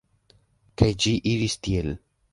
[0.81, 1.97] Kaj ĝi iris tiel.